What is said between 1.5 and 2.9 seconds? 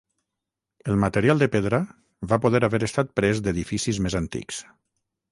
pedra va poder haver